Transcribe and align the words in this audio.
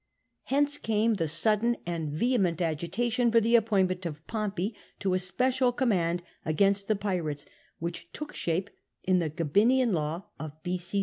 Hence 0.45 0.79
came 0.79 1.13
the 1.17 1.27
sudden 1.27 1.77
and 1.85 2.09
vehement 2.11 2.59
agitation 2.59 3.29
for 3.29 3.39
the 3.39 3.55
appointment 3.55 4.03
of 4.07 4.25
Pompey 4.25 4.73
to 4.97 5.13
a 5.13 5.19
special 5.19 5.71
command 5.71 6.23
against 6.43 6.87
the 6.87 6.95
pirates, 6.95 7.45
which 7.77 8.09
took 8.11 8.33
shape 8.33 8.71
in 9.03 9.19
the 9.19 9.29
Gabinian 9.29 9.93
Law 9.93 10.23
of 10.39 10.53
B.c. 10.63 10.99